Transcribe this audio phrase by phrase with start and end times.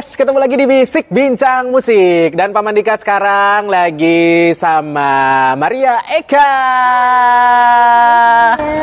[0.00, 6.52] Yes, ketemu lagi di Bisik Bincang Musik dan Paman Dika sekarang lagi sama Maria Eka.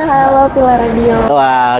[0.06, 1.18] Halo Pilar Radio.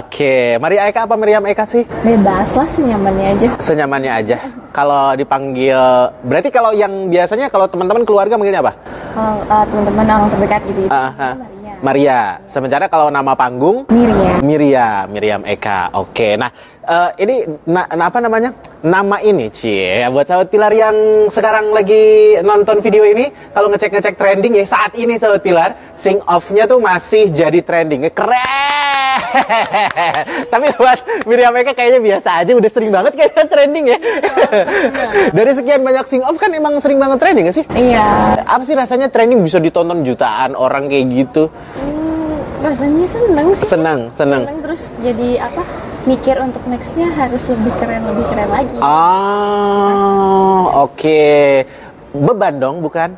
[0.02, 1.86] Oke, Maria Eka apa Miriam Eka sih?
[2.02, 3.48] Bebas lah senyamannya aja.
[3.62, 4.36] Senyamannya aja.
[4.74, 5.78] Kalau dipanggil,
[6.26, 8.74] berarti kalau yang biasanya kalau teman-teman keluarga manggilnya apa?
[9.14, 10.90] Kalau uh, teman-teman orang terdekat gitu.
[10.90, 11.34] Ah, ah.
[11.38, 11.57] Maria.
[11.80, 12.42] Maria.
[12.44, 14.42] Sementara kalau nama panggung Miriam.
[14.42, 15.94] Miria, Miriam Eka.
[15.94, 16.50] Oke, nah
[16.82, 17.36] eh, ini
[17.66, 18.50] na- na- apa namanya?
[18.80, 20.06] Nama ini, cie.
[20.08, 20.96] Buat sahabat Pilar yang
[21.26, 26.64] sekarang lagi nonton video ini, kalau ngecek-ngecek trending ya saat ini sahabat Pilar, sing off-nya
[26.64, 28.06] tuh masih jadi trending.
[28.10, 28.97] Keren.
[30.52, 33.98] Tapi buat Miriam Eka kayaknya biasa aja, udah sering banget kayaknya trending ya.
[35.36, 37.64] Dari sekian banyak sing off kan emang sering banget trending gak sih?
[37.74, 38.42] Iya.
[38.44, 41.50] Apa sih rasanya trending bisa ditonton jutaan orang kayak gitu?
[41.78, 43.68] Hmm, rasanya seneng sih.
[43.68, 44.42] Senang, senang.
[44.46, 45.62] Seneng terus jadi apa?
[46.06, 48.78] Mikir untuk nextnya harus lebih keren lebih keren lagi.
[48.80, 51.28] Ah, oke.
[52.18, 53.14] Beban dong, bukan?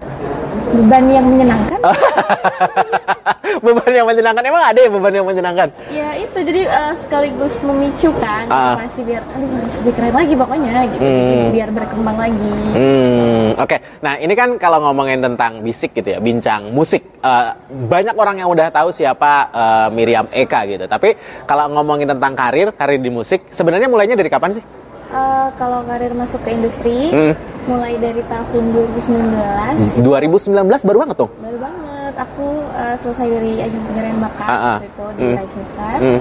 [0.71, 1.81] Beban yang menyenangkan.
[3.67, 4.43] Beban yang menyenangkan.
[4.47, 5.69] Emang ada ya beban yang menyenangkan?
[5.91, 8.47] Ya itu jadi uh, sekaligus memicu kan.
[8.47, 8.79] Ah.
[8.79, 11.03] Masih biar aduh harus lebih keren lagi pokoknya gitu.
[11.03, 11.47] Hmm.
[11.51, 12.55] Biar berkembang lagi.
[12.71, 13.77] Hmm, oke.
[14.01, 17.03] Nah, ini kan kalau ngomongin tentang bisik gitu ya, bincang musik.
[17.21, 20.87] eh, banyak orang yang udah tahu siapa eh, Miriam Eka gitu.
[20.87, 24.65] Tapi kalau ngomongin tentang karir, karir di musik, sebenarnya mulainya dari kapan sih?
[25.11, 27.35] Uh, kalau karir masuk ke industri Hmm.
[27.67, 30.55] mulai dari tahun 2019 2019
[30.87, 31.31] baru banget tuh.
[31.37, 35.35] Baru banget, aku uh, selesai dari ajang pencarian bakat waktu itu di Hmm.
[35.35, 35.99] Rising Star.
[35.99, 36.21] Hmm.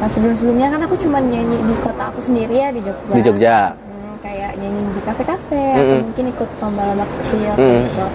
[0.00, 3.12] Nah sebelum-sebelumnya kan aku cuma nyanyi di kota aku sendiri ya di Jogja.
[3.12, 3.56] Di Jogja.
[3.76, 5.76] Hmm, kayak nyanyi di kafe-kafe, Hmm.
[5.76, 7.80] atau mungkin ikut lomba-lomba kecil Hmm.
[7.84, 8.06] gitu.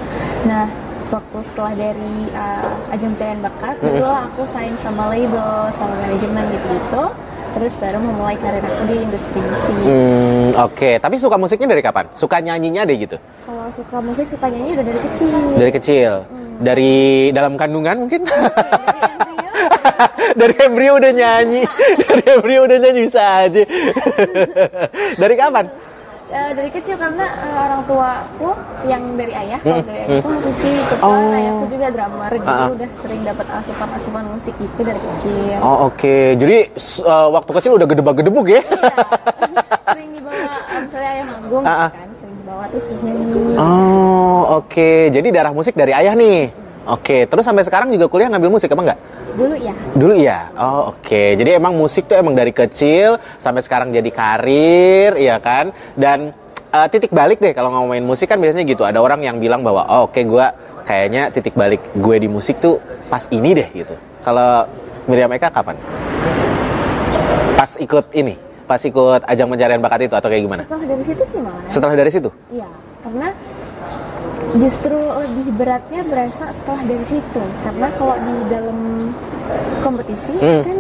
[0.45, 0.65] Nah
[1.05, 4.25] waktu setelah dari uh, ajang pencarian bakat, Hmm.
[4.25, 7.03] aku sign sama label, sama manajemen gitu-gitu.
[7.55, 9.75] Terus baru memulai karir aku di industri musik.
[9.87, 10.89] Hmm, oke.
[10.99, 12.11] Tapi suka musiknya dari kapan?
[12.11, 13.15] Suka nyanyinya deh gitu.
[13.47, 15.29] Kalau suka musik, suka nyanyi udah dari kecil.
[15.55, 16.11] Dari kecil.
[16.59, 16.93] Dari
[17.31, 18.27] dalam kandungan mungkin?
[18.27, 18.43] Dari
[19.07, 19.45] embrio.
[20.39, 21.61] dari embrio udah nyanyi
[22.01, 23.63] dari embrio udah nyanyi bisa aja
[25.21, 25.65] dari kapan
[26.25, 28.49] Eh, dari kecil karena eh, orang tuaku
[28.83, 31.29] yang dari ayah kalau Hmm, dari ayah itu musisi itu kan Oh.
[31.31, 32.69] ayahku juga drummer jadi Ah, ah.
[32.71, 35.57] udah sering dapat asupan asupan musik itu dari kecil.
[35.61, 36.15] Oh oke.
[36.35, 38.61] Jadi s- eh, waktu kecil udah gedebak-gedebuk ya?
[39.87, 41.89] Sering dibawa misalnya ayah manggung Ah, ah.
[41.93, 43.43] kan sering dibawa terus nyanyi.
[43.55, 44.89] Oh oke.
[45.07, 46.49] Jadi darah musik dari ayah nih?
[46.87, 48.99] Oke terus sampai sekarang juga kuliah ngambil musik apa enggak
[49.35, 49.73] dulu ya.
[49.93, 51.23] Dulu ya oh oke.
[51.35, 55.75] Jadi emang musik tuh emang dari kecil sampai sekarang jadi karir ya kan?
[55.93, 56.31] Dan
[56.71, 58.87] eh, titik balik deh kalau ngomongin musik kan biasanya gitu.
[58.87, 62.77] Ada orang yang bilang bahwa oh, oke gua kayaknya titik balik gue di musik tuh
[63.09, 63.97] pas ini deh gitu.
[64.21, 64.69] Kalau
[65.09, 65.75] Miriam Eka kapan?
[67.57, 68.37] Pas ikut ini?
[68.65, 70.63] Pas ikut ajang pencarian bakat itu atau kayak gimana?
[70.65, 71.63] Setelah dari situ sih malah.
[71.69, 72.29] Setelah dari situ?
[72.49, 72.69] Iya.
[73.05, 73.27] Karena
[74.55, 78.77] justru lebih beratnya berasa setelah dari situ karena kalau di dalam
[79.81, 80.61] kompetisi Hmm.
[80.61, 80.77] kan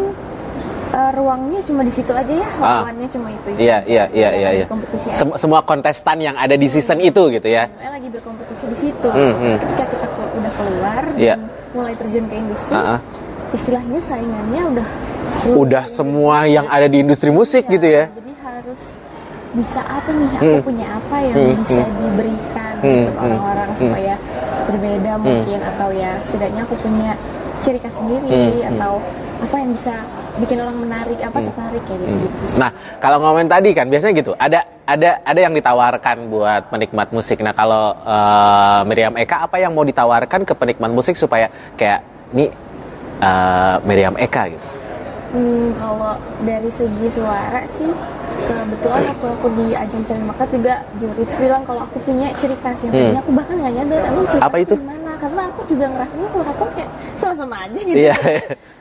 [0.87, 2.81] eh, ruangnya cuma di situ aja ya Ah.
[2.81, 4.65] lawannya cuma itu iya iya iya iya, iya.
[4.65, 8.77] kompetisi Sem- semua kontestan yang ada di season itu gitu ya Saya lagi berkompetisi di
[8.79, 9.09] situ.
[9.09, 9.55] Hmm, hmm.
[9.59, 11.35] Ketika kita ke- udah keluar Iya.
[11.35, 11.41] dan
[11.73, 12.99] mulai terjun ke industri, Ah, ah.
[13.51, 14.87] istilahnya saingannya udah
[15.35, 18.83] seluruh udah semua yang ada di industri musik gitu ya Jadi harus
[19.53, 20.29] bisa apa nih?
[20.33, 20.63] Aku Hmm.
[20.63, 21.95] punya apa yang Hmm, bisa hmm.
[21.97, 23.79] diberikan Hmm, gitu hmm, orang-orang hmm.
[23.81, 24.13] supaya
[24.65, 27.11] berbeda mungkin atau ya setidaknya aku punya
[27.65, 28.71] ciri khas sendiri Hmm, hmm.
[28.77, 28.93] atau
[29.35, 29.95] apa yang bisa
[30.35, 32.15] bikin orang menarik apa tertarik kayak gitu.
[32.27, 32.43] gitu.
[32.59, 37.39] Nah, kalau ngomongin tadi kan biasanya gitu, ada ada ada yang ditawarkan buat penikmat musik.
[37.39, 41.47] Nah, kalau eh, Miriam Eka apa yang mau ditawarkan ke penikmat musik supaya
[41.79, 42.03] kayak
[42.35, 42.51] ini
[43.23, 44.74] eh, Miriam Eka gitu.
[45.35, 47.91] Hmm, kalau dari segi suara sih
[48.37, 52.55] kebetulan waktu aku di ajang cari bakat juga juri itu bilang kalau aku punya ciri
[52.57, 53.17] khas yang Hmm.
[53.17, 54.73] aku bahkan nggak nyadar emang ciri Apa itu?
[54.75, 58.15] gimana karena aku juga ngerasanya suara aku kayak sama-sama aja gitu Iya.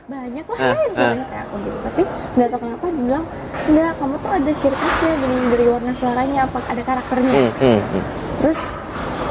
[0.06, 2.02] banyak lah Ah, yang suaranya kayak aku gitu tapi
[2.34, 3.24] nggak tahu kenapa dia bilang
[3.66, 7.80] nggak kamu tuh ada ciri khasnya dari dari warna suaranya apa ada karakternya Hmm, hmm,
[7.80, 8.02] hmm.
[8.38, 8.60] terus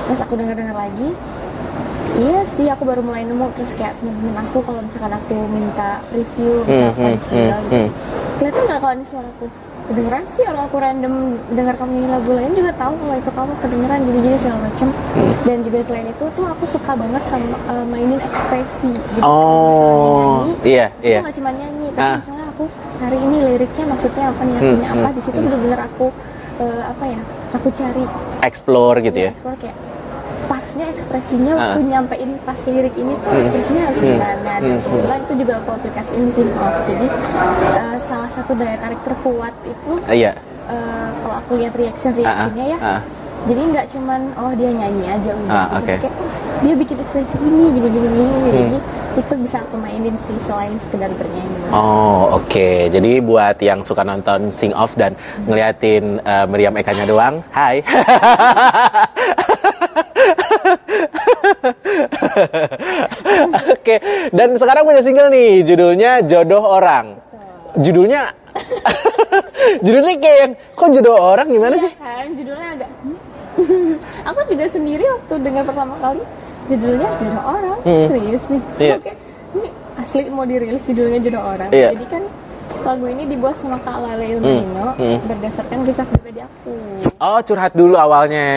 [0.03, 1.09] pas aku dengar-dengar lagi
[2.15, 6.61] iya sih aku baru mulai nemu terus kayak temen-temen aku kalau misalkan aku minta review
[6.63, 7.89] misalkan hmm, di single hmm, gitu hmm.
[8.35, 9.45] kelihatan nggak kalau ini suaraku
[9.83, 11.13] kedengeran sih orang aku random
[11.51, 14.87] dengar kamu nyanyi lagu lain juga tahu kalau itu kamu kedengeran jadi jadi segala macem
[15.13, 15.29] Hmm.
[15.43, 20.51] dan juga selain itu tuh aku suka banget sama uh, mainin ekspresi gitu Oh, nyanyi
[20.65, 21.19] iya, itu iya.
[21.21, 22.17] nggak cuma nyanyi tapi Ah.
[22.17, 22.63] misalnya aku
[22.95, 25.45] cari ini liriknya maksudnya apa nih Hmm, artinya apa hmm, di situ hmm.
[25.45, 26.05] bener-bener aku
[26.57, 27.21] uh, apa ya
[27.51, 28.03] aku cari
[28.41, 29.31] Explore gitu ya.
[29.31, 29.77] explore kayak
[30.45, 31.59] pasnya ekspresinya Ah.
[31.71, 33.41] waktu nyampein pas lirik ini tuh Hmm.
[33.41, 34.09] ekspresinya harus Hmm.
[34.11, 34.79] gimana dan Hmm.
[34.81, 37.07] kebetulan itu juga aku aplikasiin Sing Off jadi
[37.73, 40.31] uh, salah satu daya tarik terkuat itu Ah, Iya.
[40.65, 43.01] eh, kalau aku lihat reaction reactionnya ya Ah, ah.
[43.43, 47.87] jadi nggak cuman oh dia nyanyi aja udah kayak oh, dia bikin ekspresi ini gini
[47.89, 48.51] gini gini Hmm.
[48.53, 48.77] jadi
[49.13, 54.47] itu bisa aku mainin sih selain sekedar bernyanyi Oh oke, jadi buat yang suka nonton
[54.47, 55.13] Sing Off dan
[55.43, 57.81] ngeliatin eh, Meriam Ekanya doang, hai.
[63.73, 63.95] Oke,
[64.29, 67.17] dan sekarang punya single nih, judulnya Jodoh Orang.
[67.73, 68.29] Judulnya,
[69.85, 71.89] judulnya kayak yang, kok jodoh orang gimana sih?
[71.89, 72.89] Iya kan judulnya agak
[74.29, 76.23] aku juga sendiri waktu dengar pertama kali
[76.69, 78.05] judulnya jodoh orang Hmm.
[78.07, 78.93] serius nih Iya.
[78.97, 79.11] oke
[79.53, 81.89] ini asli mau dirilis judulnya jodoh orang Iya.
[81.93, 82.23] jadi kan
[82.75, 85.17] lagu ini dibuat sama Kak Lale Ilmanino Hmm.
[85.23, 86.73] berdasarkan kisah pribadi aku
[87.15, 88.47] Oh curhat dulu awalnya,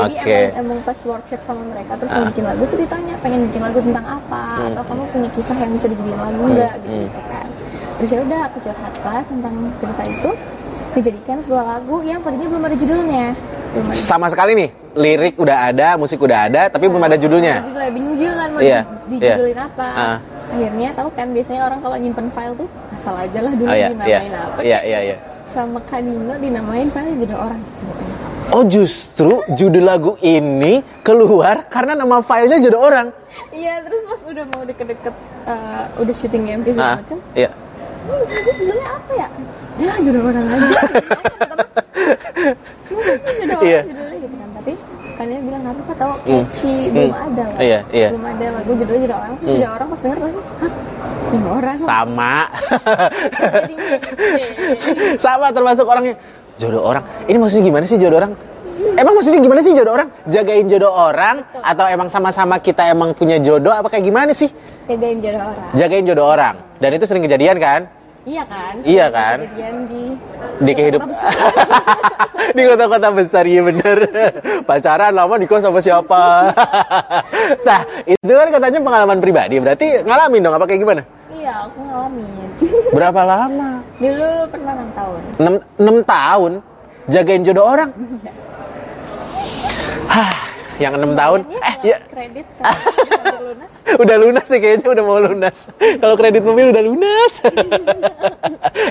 [0.00, 0.34] jadi oke.
[0.48, 2.24] emang, emang pas workshop sama mereka terus Ah.
[2.24, 4.68] bikin lagu tuh ditanya pengen bikin lagu tentang apa Hmm.
[4.68, 7.46] atau kamu punya kisah yang bisa dijadiin lagu nggak gitu, gitu kan
[7.92, 10.30] terus ya udah aku curhat lah tentang cerita itu
[10.92, 13.26] dijadikan sebuah lagu yang tadinya belum ada judulnya
[13.72, 17.64] belum ada Sama sekali nih, lirik udah ada, musik udah ada, tapi belum ada judulnya.
[17.64, 19.64] judulnya bingung juga kan mau Iya, di- dijudulin iya.
[19.64, 20.16] apa Ah.
[20.52, 23.88] Akhirnya tahu kan biasanya orang kalau nyimpen file tuh asal aja lah dulu Oh iya,
[23.88, 25.16] dinamain iya, apa iya, iya, iya.
[25.48, 27.62] sama Kanino dinamain file jodoh orang
[28.52, 33.08] Oh justru judul lagu ini keluar karena nama filenya jodoh orang.
[33.48, 35.14] iya terus pas udah mau deket-deket
[35.46, 37.48] eh, udah syuting MV segala Ah, macam iya.
[37.48, 38.22] hmm,
[38.52, 39.28] judulnya apa ya
[39.78, 40.68] ya jodoh orang aja
[43.16, 43.80] sih jodoh orang Iya.
[43.84, 44.48] judulnya gitu kan
[45.12, 47.26] tapi Kanino bilang nggak apa-apa tau catchy belum Hmm.
[47.28, 48.08] ada Iya, iya.
[48.08, 50.72] belum ada lagu judulnya jodoh orang terus jodoh orang pas denger pasti hah
[51.28, 52.34] jodoh orang Sama.
[55.18, 56.14] Sama termasuk orangnya
[56.54, 57.04] jodoh orang.
[57.24, 58.32] Ini maksudnya gimana sih jodoh orang?
[58.92, 60.08] Emang maksudnya gimana sih jodoh orang?
[60.26, 64.48] Jagain jodoh orang atau emang sama-sama kita emang punya jodoh apa kayak gimana sih?
[64.84, 66.54] jagain jodoh orang Jagain jodoh orang.
[66.76, 67.80] Dan itu sering kejadian kan?
[68.22, 68.74] Iya kan?
[68.82, 69.38] Iya kan?
[69.42, 70.04] kejadian di
[70.62, 71.32] Di kehidupan kota besar.
[72.56, 73.98] di kota-kota besar iya bener.
[74.62, 76.24] Pacaran lama di kos sama siapa?
[77.66, 81.02] Nah itu kan katanya pengalaman pribadi berarti ngalamin dong apa kayak gimana?
[81.32, 82.48] Iya aku ngalamin.
[82.94, 83.70] Berapa lama?
[83.98, 85.20] Dulu pernah 6 tahun.
[85.80, 86.52] 6, tahun?
[87.10, 87.90] Jagain jodoh orang?
[90.06, 90.34] Hah,
[90.78, 91.40] yang enam tahun?
[91.50, 92.70] Eh ya, ya kredit kan?
[92.70, 93.72] Hampir lunas
[94.02, 95.66] udah lunas sih kayaknya udah mau lunas.
[95.76, 97.32] Kalau kredit mobil udah lunas.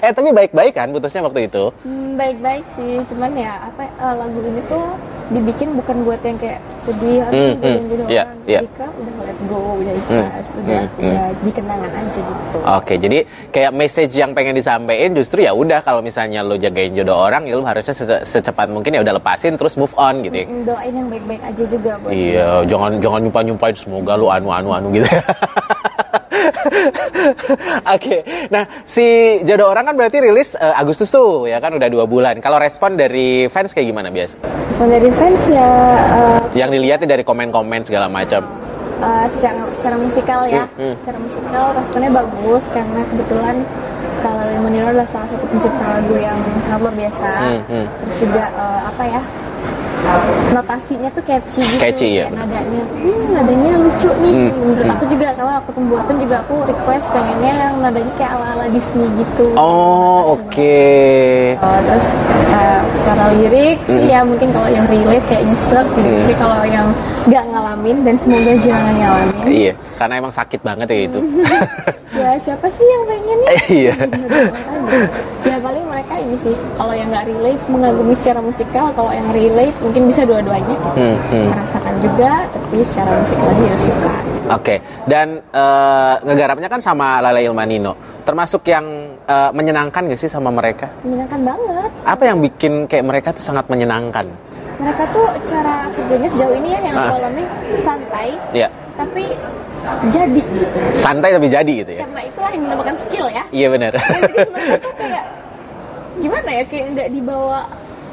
[0.01, 1.69] Eh tapi baik-baik kan putusnya waktu itu?
[1.83, 4.85] Hmm, baik-baik sih cuman ya apa eh, lagu ini tuh
[5.29, 8.59] dibikin bukan buat yang kayak sedih atau Hmm, hmm, jodoh iya, orang iya.
[8.65, 12.57] Ketika udah let go udah ikhlas udah hmm, udah jadi kenangan aja gitu.
[12.61, 13.17] Oke, jadi
[13.49, 17.53] kayak message yang pengen disampaikan justru ya udah kalau misalnya lo jagain jodoh orang, ya
[17.55, 20.45] lo harusnya sece- secepat mungkin ya udah lepasin terus move on gitu ya.
[20.49, 24.49] Hmm, doain yang baik-baik aja juga buat Iya, jangan jangan nyumpah nyumpahin semoga lo anu
[24.49, 25.05] anu anu gitu.
[25.05, 25.21] ya.
[27.93, 32.09] Oke, nah si jodoh orang kan berarti rilis eh, Agustus tuh ya kan udah dua
[32.09, 32.41] bulan.
[32.41, 34.35] Kalau respon dari fans kayak gimana biasa?
[34.41, 35.69] Respon dari fans ya
[36.17, 38.41] eh, Yang dilihatnya dari komen-komen segala macam.
[39.01, 40.95] Eh, secara secara musikal ya Hmm, hmm.
[41.01, 43.55] secara musikal responnya bagus karena kebetulan
[44.21, 47.85] kalau Lemonino adalah salah satu pencipta lagu yang sangat luar biasa Hmm, hmm.
[47.97, 49.21] terus juga eh, apa ya
[50.51, 54.95] notasinya tuh catchy gitu Catchy, iya, kayak nadanya hmm, nadanya lucu nih Hmm, menurut hmm.
[54.95, 59.07] aku juga kalau aku pembuatan juga aku request pengennya yang nadanya kayak ala ala Disney
[59.19, 60.79] gitu Oh, oke.
[61.59, 62.05] Uh, terus
[62.55, 66.07] uh, secara lirik sih ya mungkin kalau yang relate kayak nyesek gitu.
[66.07, 66.19] Hmm.
[66.23, 66.87] Tapi kalau yang
[67.27, 69.45] nggak ngalamin dan semoga jangan ngalamin.
[69.45, 71.19] Iya, karena emang sakit banget ya itu.
[72.21, 73.49] ya siapa sih yang pengennya?
[73.71, 73.95] Iya.
[75.47, 79.75] ya paling mereka ini sih kalau yang nggak relate mengagumi secara musikal, kalau yang relate
[79.91, 81.47] mungkin bisa dua-duanya Hmm, hmm.
[81.51, 84.13] merasakan juga, tapi secara musikal dia suka.
[84.51, 87.91] Oke, dan eh, ngegarapnya kan sama Lala Ilmanino.
[88.23, 88.87] Termasuk yang
[89.19, 90.87] eh, menyenangkan gak sih sama mereka?
[91.03, 91.89] Menyenangkan banget.
[92.07, 94.31] Apa yang bikin kayak mereka tuh sangat menyenangkan?
[94.79, 97.19] Mereka tuh cara kerjanya sejauh ini ya yang aku Ah.
[97.19, 97.43] alami
[97.83, 99.23] santai, Ya, tapi
[100.09, 100.77] jadi gitu.
[100.95, 102.01] santai tapi jadi gitu ya.
[102.01, 103.43] Karena itulah yang dinamakan skill ya.
[103.51, 103.91] Iya benar.
[103.99, 105.23] jadi mereka tuh kayak
[106.17, 107.59] gimana ya kayak nggak dibawa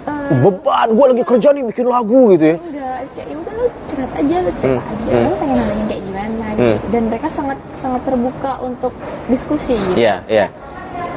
[0.09, 2.57] eh, Beban, gue lagi kerja nih bikin lagu gitu ya.
[2.59, 6.47] enggak ya udah lu curhat aja lu cerita Hmm, aja lu pengen nanya kayak gimana
[6.49, 6.63] gitu.
[6.65, 6.77] Hmm.
[6.89, 8.93] dan mereka sangat sangat terbuka untuk
[9.27, 10.47] diskusi gitu Iya, iya.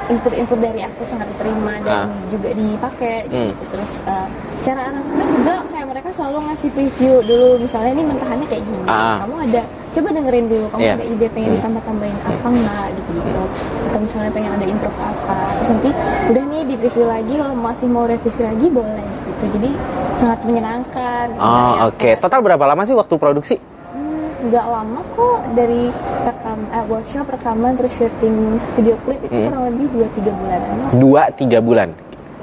[0.08, 2.08] input-input dari aku sangat diterima dan Ah.
[2.28, 3.50] juga dipakai Hmm.
[3.50, 4.28] gitu terus eh,
[4.62, 9.20] cara aransemen juga kayak mereka selalu ngasih preview dulu misalnya ini mentahannya kayak gini Ah.
[9.20, 10.94] kamu ada coba dengerin dulu kamu Iya.
[10.94, 11.58] ada ide pengen Hmm.
[11.60, 13.42] ditambah-tambahin apa enggak gitu gitu
[13.84, 15.90] atau misalnya pengen ada improve apa terus nanti
[16.32, 19.70] udah nih di preview lagi kalau masih mau revisi lagi boleh gitu jadi
[20.16, 21.98] sangat menyenangkan Nggak Oh, oke.
[21.98, 23.56] kayak, Total berapa lama sih waktu produksi?
[23.92, 25.92] "Hmm, nggak lama kok dari
[26.24, 28.36] rekam eh, workshop rekaman terus syuting
[28.80, 29.48] video klip itu Hmm.
[29.50, 30.90] kurang lebih 2-3 bulanan lah.
[30.94, 31.92] Dua, tiga bulan.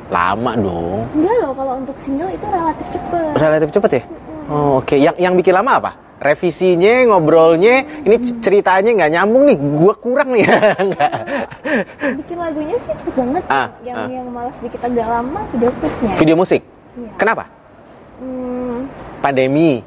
[0.08, 1.04] Lama dong.
[1.12, 4.02] enggak loh kalau untuk single itu relatif cepet Relatif cepet ya?
[4.48, 5.90] Oh, Oke, yang yang bikin lama apa?
[6.18, 10.50] Revisinya, ngobrolnya, ini ceritanya nggak nyambung nih, gua kurang nih.
[10.88, 11.12] Nggak.
[12.18, 14.08] bikin lagunya sih cepet banget Ah, yang ah.
[14.10, 16.60] yang malah sedikit agak lama video klipnya Video musik.
[16.96, 17.12] Iya.
[17.14, 17.44] Kenapa?
[18.18, 19.84] Hmm, Pandemi.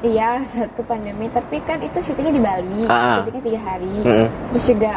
[0.00, 3.16] iya satu pandemi tapi kan itu syutingnya di Bali Ah, ah.
[3.20, 4.26] syutingnya tiga hari Mm-mm.
[4.50, 4.92] terus juga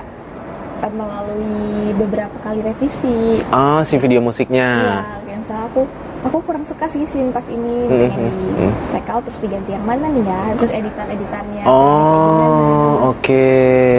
[0.84, 1.56] eh, melalui
[1.96, 4.68] beberapa kali revisi Oh, si video musiknya.
[4.68, 5.82] Iya, kayak misalnya aku
[6.24, 8.72] aku kurang suka sih scene pas ini Hmm, pengen hmm, di hmm.
[8.92, 13.44] take out terus diganti yang mana nih ya terus editan editannya Oh, oke.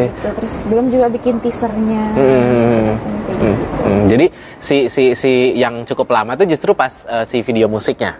[0.08, 0.28] gitu.
[0.32, 2.88] terus belum juga bikin teasernya kayak Hmm,
[3.28, 4.02] gitu hmm.
[4.04, 4.26] Jadi
[4.58, 8.16] si si si yang cukup lama tuh justru pas eh, si video musiknya.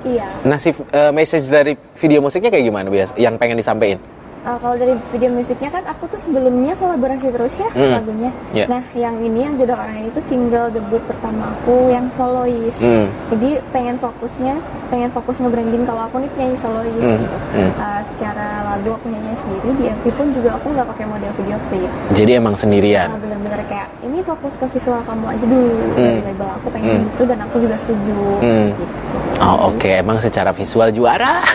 [0.00, 3.10] iya Nah, si eh, message dari video musiknya kayak gimana bias?
[3.14, 3.98] Yang pengen disampaikan?
[4.40, 7.92] Ah, kalau dari video musiknya kan aku tuh sebelumnya kolaborasi terus ya Hmm.
[7.92, 8.30] lagunya.
[8.50, 8.64] Iya.
[8.66, 12.72] Nah, yang ini yang jodoh orang ini tuh single debut pertama aku yang solois.
[12.76, 13.04] Hmm.
[13.28, 14.56] Jadi pengen fokusnya,
[14.88, 17.20] pengen fokus nge-branding kalau aku nih penyanyi solois Hmm.
[17.20, 17.36] gitu.
[17.52, 17.70] Hmm.
[17.76, 21.58] Ah, secara lagu aku nyanyi sendiri di MV pun juga aku nggak pakai model video
[21.68, 21.90] klip.
[22.10, 23.08] Jadi emang sendirian.
[23.08, 26.24] Nah, bener-bener kayak ini fokus ke visual kamu aja dulu dari Hmm.
[26.26, 27.04] label aku pengen Hmm.
[27.06, 28.68] gitu dan aku juga setuju Hmm.
[28.72, 28.84] gitu.
[29.40, 31.40] Oh oke, emang secara visual juara.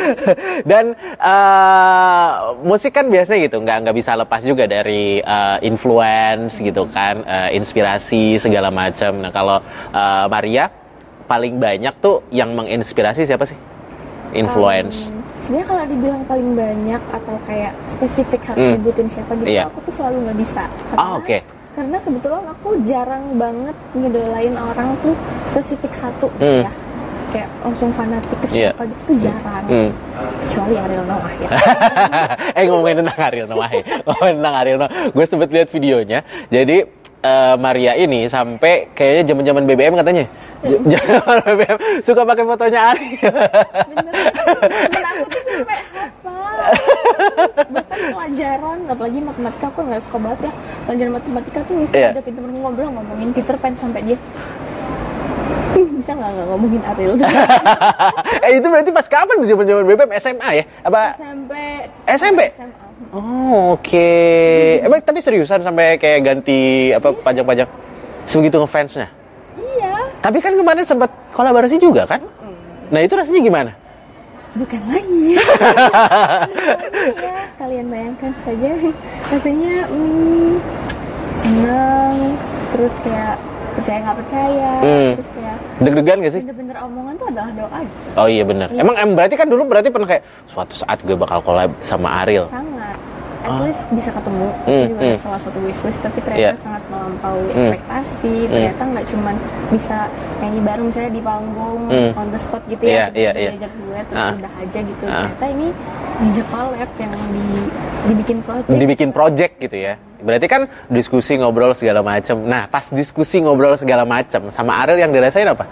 [0.70, 2.28] Dan eh,
[2.62, 7.56] musik kan biasanya gitu, nggak nggak bisa lepas juga dari eh, influence gitu kan, eh,
[7.56, 9.20] inspirasi segala macam.
[9.20, 9.58] Nah kalau
[9.90, 10.66] eh, Maria
[11.26, 13.58] paling banyak tuh yang menginspirasi siapa sih?
[14.32, 15.08] Influence.
[15.08, 18.72] Um, Sebenarnya kalau dibilang paling banyak atau kayak spesifik harus Hmm.
[18.74, 19.70] nyebutin siapa gitu, Iya.
[19.70, 20.62] aku tuh selalu nggak bisa.
[20.98, 21.38] Ah, oke.
[21.76, 25.14] Karena kebetulan aku jarang banget ngidolain orang tuh
[25.46, 26.66] spesifik satu gitu Hmm.
[26.66, 26.72] ya.
[27.36, 28.70] Kayak langsung fanatik ke Iya.
[28.72, 29.64] siapa gitu tuh jarang.
[29.66, 29.90] Hmm.
[30.40, 31.48] Kecuali Ariel Noah ya.
[32.56, 33.82] eh ngomongin tentang Ariel Noah ya.
[34.06, 36.76] ngomongin tentang Ariel Noah gue sempet lihat videonya jadi
[37.22, 40.24] eh, Maria ini sampai kayaknya zaman zaman BBM katanya
[40.64, 43.32] zaman BBM suka pakai fotonya Ariel
[43.86, 44.14] Bener.
[44.56, 46.56] Temen aku tuh sampai hafal.
[47.68, 50.52] Bahkan pelajaran, apalagi matematika aku nggak suka banget ya.
[50.82, 52.08] Pelajaran matematika tuh Iya.
[52.10, 54.20] ajakin temen ngobrol ngomongin Peter Pan sampai dia "Ih,
[55.76, 57.14] bisa nggak nggak ngomongin Ariel?
[58.46, 60.64] Eh itu berarti pas kapan tuh zaman zaman BBM SMA ya?
[60.82, 61.66] Apa sampai
[62.06, 62.40] SMP?
[62.54, 62.86] SMA.
[63.12, 64.10] oh oke.
[64.80, 67.68] Emang tapi seriusan sampai kayak ganti apa pajak-pajak
[68.24, 69.08] sebegitu ngefansnya?
[69.56, 72.20] Iya, tapi kan kemarin sempat kolaborasi juga kan?
[72.88, 73.72] Nah itu rasanya gimana?
[74.56, 75.36] Bukan lagi.
[77.28, 78.72] ya, kalian bayangkan saja.
[79.28, 80.52] Rasanya hmm,
[81.36, 82.14] seneng,
[82.72, 83.36] terus kayak
[83.76, 85.10] percaya nggak percaya, Hmm.
[85.20, 85.28] terus
[85.76, 88.08] deg-degan gak sih bener-bener omongan tuh adalah doa gitu.
[88.16, 88.68] Oh iya benar.
[88.72, 92.48] Emang em berarti kan dulu berarti pernah kayak suatu saat gue bakal collab sama Ariel.
[92.48, 92.96] Sangat.
[93.46, 95.22] At least bisa ketemu, Hmm, itu juga hmm.
[95.22, 96.52] salah satu wishlist, tapi ternyata Iya.
[96.58, 97.54] sangat melampaui Hmm.
[97.54, 98.34] ekspektasi.
[98.50, 99.34] Ternyata nggak cuman
[99.70, 99.96] bisa
[100.42, 102.10] nyanyi bareng misalnya di panggung, Hmm.
[102.18, 103.50] on the spot gitu Iya, ya, iya, tiba-tiba iya.
[103.54, 104.34] diajak duet terus Ah.
[104.34, 105.04] udah aja gitu.
[105.06, 105.14] Ah.
[105.14, 105.66] Ternyata ini
[106.16, 107.44] diajak collab yang di,
[108.08, 108.72] dibikin project.
[108.72, 109.94] Dibikin project gitu ya.
[110.16, 112.40] Berarti kan diskusi ngobrol segala macam.
[112.42, 115.68] Nah, pas diskusi ngobrol segala macam sama Ariel yang dirasain apa?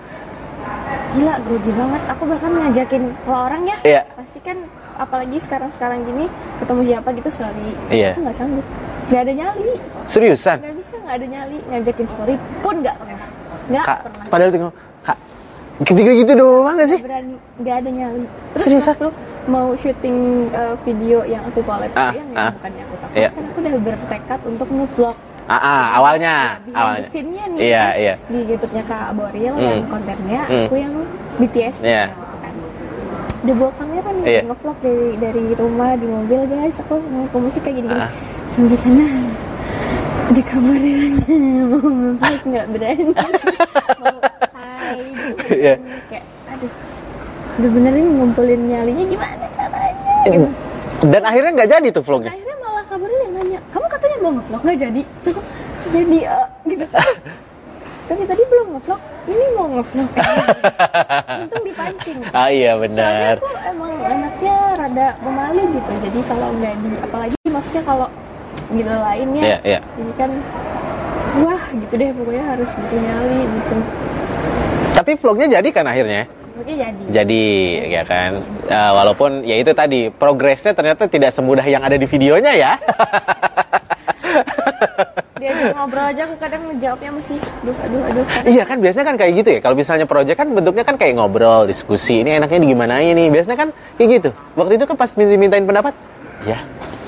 [1.14, 2.02] Gila, grogi banget.
[2.10, 4.02] Aku bahkan ngajakin kalau orang ya, Iya.
[4.18, 4.58] pasti kan
[4.94, 6.26] apalagi sekarang-sekarang gini
[6.58, 7.68] ketemu siapa gitu sorry.
[7.88, 8.12] Iya.
[8.14, 8.66] Aku nggak sanggup.
[9.08, 9.70] Nggak ada nyali.
[10.10, 10.56] Seriusan?
[10.60, 11.58] Nggak bisa, nggak ada nyali.
[11.70, 13.28] Ngajakin story pun nggak pernah.
[13.64, 14.24] Nggak Kak, pernah.
[14.28, 15.18] padahal tinggal Kak,
[15.88, 17.00] gitu gitu doang gak sih?
[17.00, 18.22] Berani, nggak ada nyali.
[18.52, 18.92] Terus Seriusan?
[18.92, 19.08] waktu
[19.46, 20.18] mau syuting
[20.50, 22.50] uh, video yang aku collab Ah, yang ah.
[22.50, 23.28] bukannya aku takut Iya.
[23.30, 27.08] kan aku udah bertekad untuk ngevlog Ah, ah, awalnya, behind awalnya.
[27.10, 28.14] scene-nya nih Iya, kan, iya.
[28.24, 29.60] di YouTube-nya Kak Boril Hmm.
[29.62, 30.56] yang kontennya Hmm.
[30.62, 30.94] aku yang
[31.36, 32.04] BTS Iya.
[32.08, 32.54] gitu kan
[33.44, 34.40] udah bawa kamera nih Iya.
[34.42, 37.88] ngevlog dari dari rumah di mobil guys aku mau ke musik kayak gini.
[37.90, 38.08] Ah.
[38.50, 39.06] sampai sana
[40.26, 40.76] di kamar
[41.68, 43.04] mau ngevlog nggak berani
[44.00, 44.16] mau
[44.56, 45.74] hai gitu Iya.
[46.08, 46.24] kayak
[47.54, 50.48] udah benerin ngumpulin nyalinya gimana caranya gitu.
[51.04, 52.32] Dan akhirnya nggak jadi tuh vlognya.
[52.32, 55.40] akhirnya malah kabarnya yang nanya kamu katanya mau ngevlog nggak jadi aku,
[55.92, 56.84] jadi eh, gitu
[58.08, 60.10] tapi tadi belum ngevlog ini mau ngevlog
[61.44, 63.34] untung dipancing Ah iya soalnya benar.
[63.38, 68.06] aku emang anaknya rada pemalu gitu jadi kalau nggak di apalagi maksudnya kalau
[68.70, 69.80] gitu lainnya Iya, iya.
[69.94, 70.30] jadi kan
[71.40, 73.76] wah gitu deh pokoknya harus gitu nyali gitu
[74.94, 76.24] Tapi vlognya jadi kan akhirnya?
[76.54, 77.42] Pokoknya jadi Jadi
[77.90, 78.30] ya kan,
[78.64, 82.72] Eh, walaupun ya itu tadi progresnya ternyata tidak semudah yang ada di videonya ya.
[85.34, 89.32] diajak ngobrol aja aku kadang ngejawabnya masih aduh aduh aduh iya kan biasanya kan kayak
[89.44, 89.60] gitu ya.
[89.60, 92.24] Kalau misalnya project kan bentuknya kan kayak ngobrol, diskusi.
[92.24, 93.28] Ini enaknya digimanain nih.
[93.28, 93.68] Biasanya kan
[94.00, 94.30] kayak gitu.
[94.56, 95.92] Waktu itu kan pas minta-mintain pendapat,
[96.44, 96.58] Ya.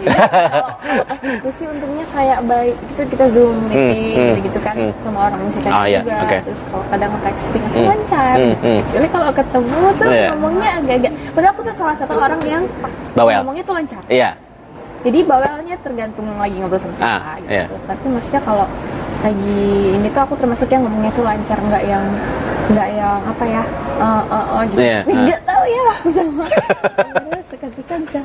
[0.06, 0.70] kalau
[1.02, 4.92] pas diskusi untungnya kayak baik gitu kita zoom meeting hmm, gitu kan hmm.
[5.00, 6.36] sama orang musikan Oh, iya, juga oke.
[6.40, 8.64] terus kalau kadang texting aku Hmm, lancar hmm, gitu.
[8.64, 8.78] hmm.
[8.80, 10.28] kecuali kalau ketemu tuh Iya.
[10.30, 12.62] ngomongnya agak-agak padahal aku tuh salah satu orang yang
[13.12, 13.38] Bawel.
[13.40, 14.30] ngomongnya tuh lancar Iya.
[15.02, 17.64] jadi bawelnya tergantung lagi ngobrol sama siapa Ah, gitu iya.
[17.84, 18.66] tapi maksudnya kalau
[19.16, 19.58] lagi
[19.92, 22.04] ini tuh aku termasuk yang ngomongnya tuh lancar nggak yang
[22.66, 23.62] nggak yang apa ya
[23.96, 25.22] eh eh eh, gitu Iya, Tapi ah.
[25.24, 26.44] nggak tahu ya waktu sama
[27.50, 28.20] seketika bisa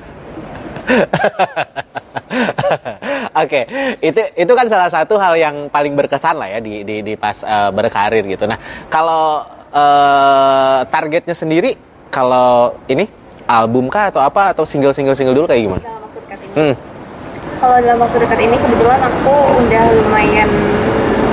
[3.42, 3.60] Oke,
[4.00, 7.36] itu itu kan salah satu hal yang paling berkesan lah ya di di, di pas
[7.42, 8.44] eh, berkarir gitu.
[8.48, 8.58] Nah,
[8.88, 11.76] kalau eh, targetnya sendiri
[12.08, 13.08] kalau ini
[13.48, 15.82] album kah atau apa atau single single single dulu kayak gimana?
[15.82, 16.74] dalam waktu dekat ini Hmm.
[17.60, 20.50] kalau dalam waktu dekat ini kebetulan aku udah lumayan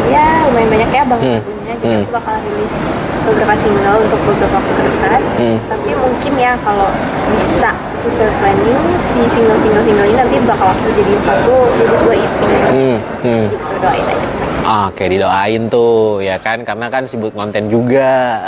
[0.09, 1.41] ya lumayan banyak ya bang Hmm.
[1.79, 2.03] Hmm.
[2.03, 2.79] aku bakal rilis
[3.23, 5.59] beberapa single untuk beberapa waktu ke depan Hmm.
[5.71, 6.89] tapi mungkin ya kalau
[7.31, 12.17] bisa sesuai planning si single single single ini nanti bakal aku jadiin satu jadi sebuah
[12.17, 13.45] EP Hmm, hmm.
[13.51, 14.27] gitu doain aja
[14.69, 18.45] Oke, didoain tuh ya kan karena kan sibuk konten juga.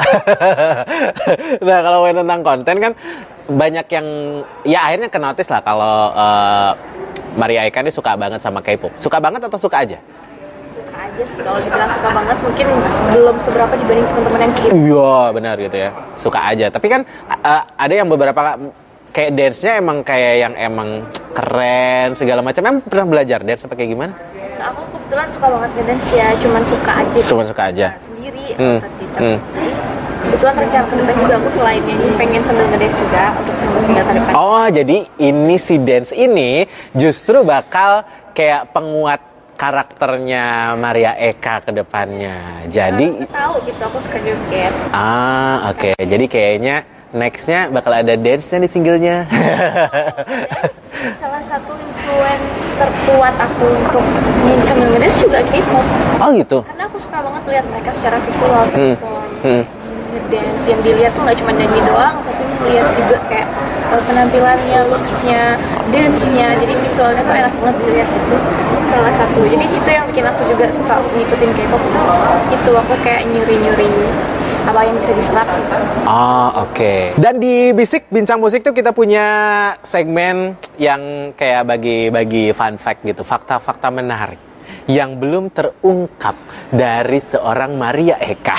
[1.64, 2.92] nah, kalau main tentang konten kan
[3.48, 4.06] banyak yang
[4.60, 6.70] ya akhirnya kenotis lah kalau eh,
[7.40, 8.92] Maria Eka ini suka banget sama K-pop.
[9.00, 9.96] Suka banget atau suka aja?
[11.28, 12.66] Suka aja sih kalau dibilang suka banget mungkin
[13.12, 15.90] belum seberapa dibanding teman-teman yang K-pop Iya benar gitu ya.
[16.16, 16.66] Suka aja.
[16.72, 18.40] Tapi kan uh, ada yang beberapa
[19.10, 20.88] kayak dance-nya emang kayak yang emang
[21.36, 22.62] keren segala macam.
[22.64, 24.12] Emang pernah belajar dance apa kayak gimana?
[24.56, 26.28] Nah, aku kebetulan suka banget ngedance ya.
[26.40, 27.20] Cuman suka aja.
[27.28, 27.88] Cuma suka aja.
[27.92, 29.38] Nah, sendiri Hmm, tapi hmm.
[30.20, 34.04] kebetulan rencana ke depan juga aku selain nyanyi pengen sambil ngedance juga untuk single single
[34.04, 34.32] ke depan.
[34.36, 36.50] Oh jadi ini si dance ini
[36.92, 38.04] justru bakal
[38.36, 39.29] kayak penguat
[39.60, 42.64] karakternya Maria Eka ke depannya.
[42.72, 44.72] Jadi Aku tahu gitu aku suka joget.
[44.88, 45.92] Ah oke.
[46.00, 49.28] Jadi kayaknya nextnya bakal ada dance-nya di singlenya.
[51.20, 54.04] Salah satu influence terkuat aku untuk
[54.64, 55.84] sambil ngedance juga K-pop.
[56.24, 56.58] Oh gitu?
[56.64, 59.62] Karena aku suka banget lihat mereka secara visual Hmm, perform hmm.
[60.08, 60.62] ngedance.
[60.64, 63.48] Yang dilihat tuh nggak cuma nyanyi doang tapi melihat juga kayak
[63.98, 65.58] penampilannya, looksnya,
[65.90, 68.36] dance-nya jadi visualnya tuh enak banget dilihat itu
[68.90, 72.02] salah satu jadi itu yang bikin aku juga suka ngikutin K-pop itu
[72.54, 73.90] itu aku kayak nyuri-nyuri
[74.60, 75.76] apa yang bisa diserap gitu.
[76.04, 77.16] Oh oke.
[77.16, 79.24] Dan di Bisik Bincang Musik tuh kita punya
[79.80, 84.49] segmen yang kayak bagi-bagi fun fact gitu, fakta-fakta menarik
[84.90, 86.34] yang belum terungkap
[86.74, 88.56] dari seorang Maria Eka.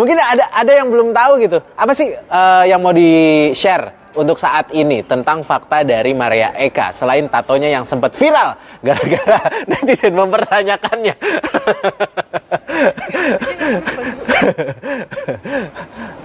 [0.00, 1.60] Mungkin ada ada yang belum tahu gitu.
[1.76, 7.28] Apa sih eh, yang mau di-share untuk saat ini tentang fakta dari Maria Eka selain
[7.28, 9.40] tatonya yang sempat viral gara-gara
[9.70, 11.14] netizen mempertanyakannya.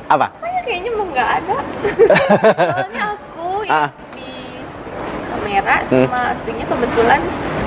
[0.08, 0.28] Apa?
[0.67, 1.56] Kayaknya emang nggak ada
[2.76, 3.88] soalnya aku Ah.
[5.38, 7.19] Di kamera sama aslinya kebetulan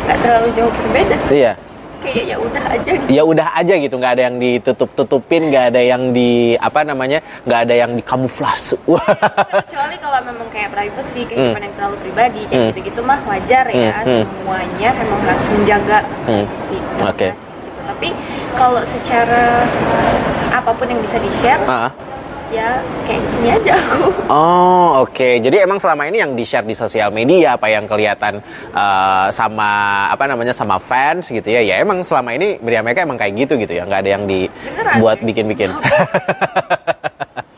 [0.03, 1.53] nggak terlalu jauh berbeda sih Iya.
[2.01, 5.81] kayak ya udah aja gitu Ya udah aja gitu, nggak ada yang ditutup-tutupin, nggak ada
[5.85, 8.81] yang di apa namanya, nggak ada yang dikamuflase.
[9.61, 11.29] Kecuali kalau memang kayak privacy Hmm.
[11.29, 14.25] kehidupan yang terlalu pribadi kayak gitu-gitu mah wajar ya Hmm, hmm.
[14.25, 16.45] semuanya memang harus menjaga Hmm.
[16.49, 17.29] privacy Oke.
[17.29, 17.81] masing-masing gitu.
[17.85, 18.09] tapi
[18.57, 19.45] kalau secara
[20.51, 21.93] apa pun yang bisa di share Ah.
[22.51, 24.09] Ya kayak gini aja aku.
[24.27, 28.43] Oh oke, jadi emang selama ini yang di share di sosial media apa yang kelihatan
[28.75, 29.71] eh, sama
[30.11, 33.55] apa namanya sama fans gitu ya, ya emang selama ini Miriam Eka emang kayak gitu
[33.57, 35.71] gitu ya, nggak ada yang dibuat bikin-bikin.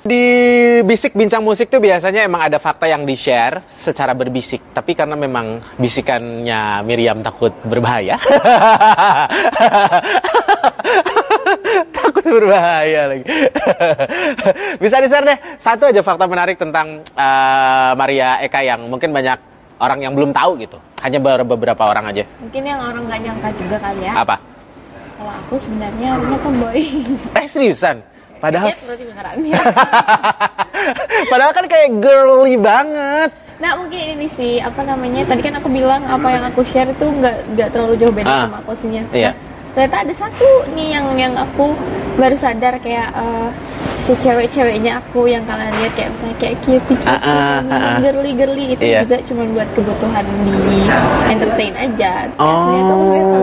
[0.02, 0.26] di
[0.82, 5.16] bisik bincang musik tuh biasanya emang ada fakta yang di share secara berbisik, tapi karena
[5.16, 8.18] memang bisikannya Miriam takut berbahaya.
[12.36, 13.24] berbahaya lagi.
[14.82, 19.38] Bisa di-share deh satu aja fakta menarik tentang eh, Maria Eka yang mungkin banyak
[19.78, 20.78] orang yang belum tahu gitu.
[21.00, 22.22] Hanya ber- beberapa orang aja.
[22.38, 24.36] mungkin yang orang nggak nyangka juga kali ya Apa?
[25.12, 26.78] kalau aku sebenarnya orangnya tomboy
[27.38, 27.96] Eh seriusan?
[28.38, 29.54] Padahal benerannya
[31.28, 33.30] padahal kan kayak girly banget.
[33.58, 37.06] Nah mungkin ini sih apa namanya tadi kan aku bilang apa yang aku share itu
[37.06, 38.42] nggak nggak terlalu jauh beda Ah.
[38.44, 39.02] sama aku aslinya.
[39.12, 39.30] Iya.
[39.30, 39.34] Nah,
[39.72, 41.72] ternyata ada satu nih yang yang aku
[42.14, 43.48] baru sadar kayak eh,
[44.02, 47.32] si cewek-ceweknya aku yang kalian lihat kayak misalnya kayak cute cute Ah, ah,
[47.62, 47.96] ah, ah.
[48.02, 49.06] girly girly itu Iya.
[49.06, 50.52] juga cuma buat kebutuhan di
[51.30, 52.26] entertain aja.
[52.36, 52.44] Oh.
[52.44, 53.38] Aslinya tuh aku.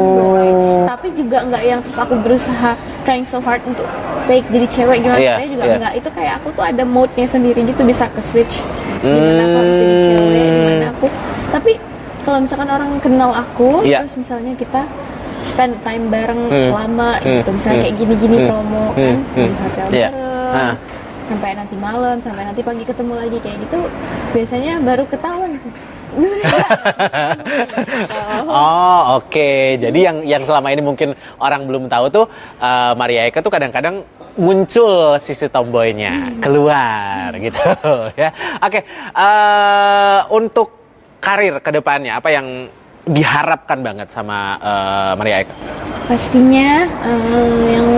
[0.85, 2.71] Tapi juga nggak yang terus aku berusaha
[3.07, 3.87] trying so hard untuk
[4.27, 5.75] fake jadi cewek gimana sebenarnya juga iya.
[5.79, 8.61] enggak itu kayak aku tuh ada mode-nya sendiri gitu bisa ke switch
[9.01, 11.07] di mana aku harus jadi cewek di mana aku
[11.49, 11.71] tapi
[12.21, 14.05] kalau misalkan orang kenal aku Iya.
[14.05, 14.81] terus misalnya kita
[15.59, 16.71] spend time bareng Hmm.
[16.71, 17.43] lama Hmm.
[17.43, 17.83] gitu misalnya Hmm.
[17.83, 18.47] kayak gini-gini Hmm.
[18.47, 18.95] promo Hmm.
[18.95, 19.35] kan Hmm.
[19.35, 20.07] di hotel Iya.
[20.07, 20.73] bareng Ah.
[21.27, 23.79] sampai nanti malam sampai nanti pagi ketemu lagi kayak gitu
[24.31, 25.51] biasanya baru ketahuan
[28.49, 32.25] oh oke jadi yang yang selama ini mungkin orang belum tahu tuh
[32.57, 34.01] uh, Maria Eka tuh kadang-kadang
[34.39, 36.39] muncul sisi tomboynya Hmm.
[36.39, 37.59] keluar gitu
[38.23, 38.31] ya
[38.63, 38.79] oke
[39.11, 40.71] uh, untuk
[41.19, 42.47] karir ke depannya apa yang
[43.09, 45.53] diharapkan banget sama uh, Maria Eka?
[46.09, 47.89] Pastinya eh, yang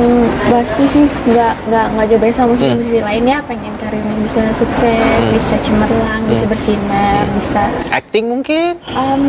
[0.52, 3.40] pasti sih nggak nggak nggak jauh beda sama musisi-musisi lainnya.
[3.48, 8.76] Pengen karirnya bisa sukses bisa cemerlang bisa bersinar bisa acting mungkin?
[8.92, 9.24] Em,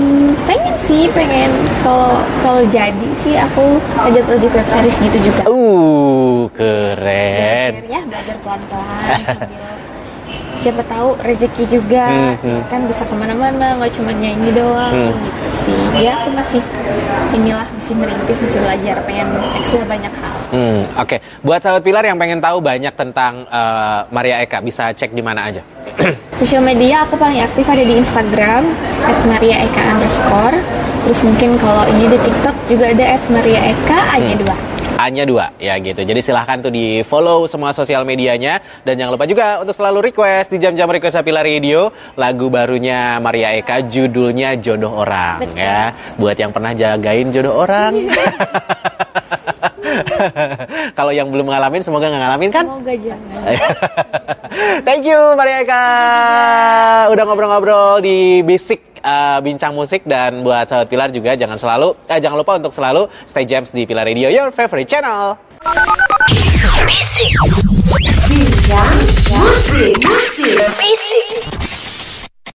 [0.50, 1.54] pengen sih pengen.
[1.86, 5.42] Kalau kalau jadi sih aku ada project web series gitu juga.
[5.46, 7.86] Uh keren.
[7.86, 9.78] belajar ya belajar pelan-pelan
[10.58, 12.60] siapa tahu rezeki juga Hmm, hmm.
[12.70, 15.10] kan bisa ke mana-mana nggak cuma nyanyi doang Hmm.
[15.10, 16.62] gitu sih ya aku masih
[17.32, 22.20] inilah masih merintis masih belajar pengen explore banyak hal Hmm, Oke, buat sahabat Pilar yang
[22.20, 25.64] pengen tahu banyak tentang uh, Maria Eka, bisa cek di mana aja.
[26.36, 28.68] sosial media aku paling aktif ada di Instagram
[29.24, 30.56] @mariaeka underscore
[31.02, 34.56] terus mungkin kalau ini di TikTok juga ada @mariaeka hanya dua
[35.02, 36.00] hanya dua ya gitu.
[36.02, 40.54] Jadi silahkan tuh di follow semua sosial medianya dan jangan lupa juga untuk selalu request
[40.54, 45.58] di jam-jam request Pilar Radio lagu barunya Maria Eka judulnya Jodoh Orang Betul.
[45.58, 45.92] ya.
[46.16, 47.92] Buat yang pernah jagain jodoh orang.
[50.98, 52.64] Kalau yang belum ngalamin semoga nggak ngalamin kan?
[52.64, 53.40] semoga jangan
[54.86, 55.84] Thank you Maria Eka
[57.12, 62.18] udah ngobrol-ngobrol di Basic uh, bincang musik dan buat sahabat Pilar juga jangan selalu eh,
[62.22, 65.36] jangan lupa untuk selalu stay jams di Pilar Radio your favorite channel.